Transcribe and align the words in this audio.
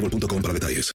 boostmobile.com 0.00 0.42
para 0.42 0.54
detalles. 0.54 0.92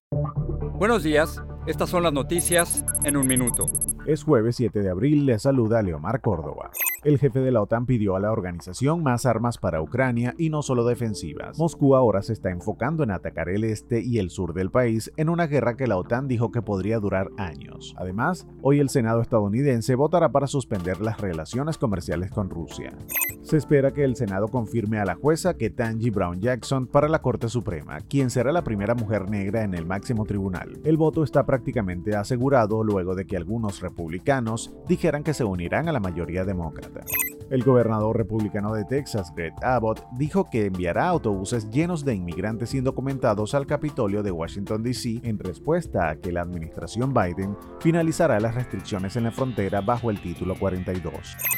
Buenos 0.78 1.02
días. 1.02 1.42
Estas 1.66 1.90
son 1.90 2.02
las 2.02 2.12
noticias 2.12 2.84
en 3.04 3.16
un 3.16 3.26
minuto. 3.26 3.66
Es 4.06 4.22
jueves 4.22 4.56
7 4.56 4.80
de 4.80 4.90
abril, 4.90 5.26
le 5.26 5.38
saluda 5.38 5.82
Leomar 5.82 6.20
Córdoba. 6.20 6.70
El 7.06 7.20
jefe 7.20 7.38
de 7.38 7.52
la 7.52 7.62
OTAN 7.62 7.86
pidió 7.86 8.16
a 8.16 8.20
la 8.20 8.32
organización 8.32 9.04
más 9.04 9.26
armas 9.26 9.58
para 9.58 9.80
Ucrania 9.80 10.34
y 10.38 10.50
no 10.50 10.62
solo 10.62 10.84
defensivas. 10.84 11.56
Moscú 11.56 11.94
ahora 11.94 12.20
se 12.20 12.32
está 12.32 12.50
enfocando 12.50 13.04
en 13.04 13.12
atacar 13.12 13.48
el 13.48 13.62
este 13.62 14.00
y 14.00 14.18
el 14.18 14.28
sur 14.28 14.54
del 14.54 14.72
país 14.72 15.12
en 15.16 15.28
una 15.28 15.46
guerra 15.46 15.76
que 15.76 15.86
la 15.86 15.98
OTAN 15.98 16.26
dijo 16.26 16.50
que 16.50 16.62
podría 16.62 16.98
durar 16.98 17.30
años. 17.36 17.94
Además, 17.96 18.48
hoy 18.60 18.80
el 18.80 18.88
Senado 18.88 19.22
estadounidense 19.22 19.94
votará 19.94 20.30
para 20.30 20.48
suspender 20.48 21.00
las 21.00 21.20
relaciones 21.20 21.78
comerciales 21.78 22.32
con 22.32 22.50
Rusia. 22.50 22.92
Se 23.42 23.56
espera 23.56 23.92
que 23.92 24.02
el 24.02 24.16
Senado 24.16 24.48
confirme 24.48 24.98
a 24.98 25.04
la 25.04 25.14
jueza 25.14 25.54
Ketanji 25.54 26.10
Brown 26.10 26.40
Jackson 26.40 26.88
para 26.88 27.08
la 27.08 27.22
Corte 27.22 27.48
Suprema, 27.48 28.00
quien 28.00 28.30
será 28.30 28.50
la 28.50 28.64
primera 28.64 28.96
mujer 28.96 29.30
negra 29.30 29.62
en 29.62 29.74
el 29.74 29.86
máximo 29.86 30.24
tribunal. 30.24 30.80
El 30.82 30.96
voto 30.96 31.22
está 31.22 31.46
prácticamente 31.46 32.16
asegurado 32.16 32.82
luego 32.82 33.14
de 33.14 33.28
que 33.28 33.36
algunos 33.36 33.80
republicanos 33.80 34.74
dijeran 34.88 35.22
que 35.22 35.34
se 35.34 35.44
unirán 35.44 35.88
a 35.88 35.92
la 35.92 36.00
mayoría 36.00 36.44
demócrata. 36.44 36.95
El 37.48 37.62
gobernador 37.62 38.16
republicano 38.16 38.74
de 38.74 38.84
Texas, 38.84 39.32
Greg 39.34 39.54
Abbott, 39.62 40.04
dijo 40.12 40.50
que 40.50 40.66
enviará 40.66 41.06
autobuses 41.06 41.70
llenos 41.70 42.04
de 42.04 42.14
inmigrantes 42.14 42.74
indocumentados 42.74 43.54
al 43.54 43.66
Capitolio 43.66 44.24
de 44.24 44.32
Washington, 44.32 44.82
D.C. 44.82 45.20
en 45.22 45.38
respuesta 45.38 46.10
a 46.10 46.16
que 46.16 46.32
la 46.32 46.40
administración 46.40 47.14
Biden 47.14 47.56
finalizará 47.78 48.40
las 48.40 48.56
restricciones 48.56 49.14
en 49.14 49.24
la 49.24 49.30
frontera 49.30 49.80
bajo 49.80 50.10
el 50.10 50.20
título 50.20 50.56
42. 50.58 51.12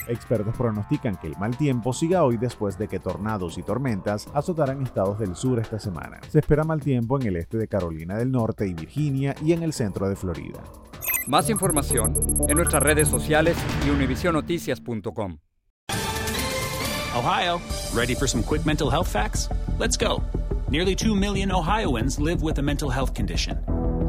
Expertos 0.09 0.55
pronostican 0.57 1.17
que 1.17 1.29
el 1.29 1.39
mal 1.39 1.57
tiempo 1.57 1.95
siga 1.95 2.23
hoy 2.23 2.37
después 2.37 2.77
de 2.77 2.87
que 2.87 3.01
tornados 3.01 3.57
y 3.57 3.63
tormentas 3.63 4.29
azotaran 4.35 4.83
estados 4.83 5.19
del 5.19 5.37
sur 5.37 5.59
esta 5.59 5.79
semana. 5.79 6.21
Se 6.29 6.41
espera 6.41 6.65
mal 6.65 6.83
tiempo 6.83 7.19
en 7.19 7.29
el 7.29 7.37
este 7.37 7.57
de 7.57 7.69
Carolina 7.69 8.17
del 8.17 8.31
Norte 8.31 8.67
y 8.67 8.75
Virginia 8.75 9.35
y 9.43 9.53
en 9.53 9.63
el 9.63 9.73
centro 9.73 10.07
de 10.09 10.17
Florida. 10.17 10.61
Más 11.29 11.51
información 11.51 12.15
en 12.49 12.57
nuestras 12.57 12.83
redes 12.83 13.07
sociales 13.07 13.55
y 13.87 13.91
univisionoticias.com. 13.91 15.37
Ohio, 17.15 17.61
ready 17.93 18.15
for 18.15 18.27
some 18.27 18.43
quick 18.43 18.65
mental 18.65 18.89
health 18.89 19.09
facts? 19.09 19.51
Let's 19.79 19.99
go. 19.99 20.23
Nearly 20.71 20.95
2 20.95 21.15
million 21.15 21.53
Ohioans 21.53 22.19
live 22.19 22.43
with 22.43 22.59
a 22.59 22.63
mental 22.63 22.89
health 22.89 23.13
condition. 23.13 23.59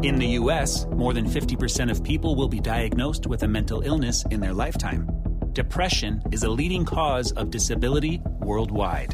In 0.02 0.18
the 0.18 0.38
U.S., 0.40 0.86
more 0.96 1.14
than 1.14 1.26
50% 1.26 1.92
of 1.92 2.02
people 2.06 2.36
will 2.36 2.48
be 2.48 2.62
diagnosed 2.62 3.28
with 3.28 3.44
a 3.44 3.48
mental 3.50 3.82
illness 3.82 4.24
in 4.32 4.40
their 4.40 4.54
lifetime. 4.54 5.06
Depression 5.52 6.22
is 6.32 6.44
a 6.44 6.50
leading 6.50 6.86
cause 6.86 7.34
of 7.34 7.50
disability 7.50 8.22
worldwide. 8.40 9.14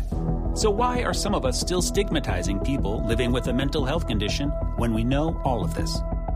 So, 0.54 0.70
why 0.70 1.02
are 1.02 1.14
some 1.14 1.34
of 1.34 1.44
us 1.44 1.60
still 1.60 1.82
stigmatizing 1.82 2.60
people 2.60 3.04
living 3.08 3.32
with 3.32 3.48
a 3.48 3.54
mental 3.54 3.84
health 3.84 4.08
condition 4.08 4.50
when 4.78 4.94
we 4.94 5.04
know 5.04 5.42
all 5.44 5.64
of 5.64 5.74
this? 5.74 5.98